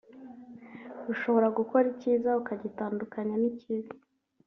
[1.11, 3.91] ushobora gukora icyiza ukagitandukanya n’ikibi